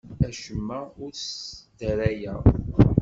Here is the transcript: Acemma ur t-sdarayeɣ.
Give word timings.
Acemma 0.27 0.79
ur 1.03 1.09
t-sdarayeɣ. 1.13 2.41